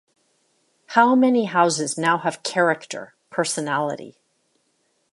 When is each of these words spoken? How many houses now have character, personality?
How 0.87 1.13
many 1.13 1.45
houses 1.45 1.95
now 1.95 2.17
have 2.17 2.41
character, 2.41 3.13
personality? 3.29 4.15